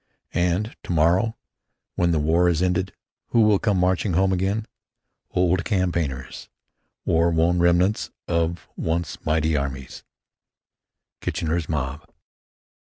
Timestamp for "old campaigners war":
5.29-7.29